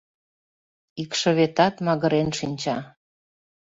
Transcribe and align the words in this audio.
Икшыветат 1.01 1.75
магырен 1.85 2.27
шинча. 2.37 2.77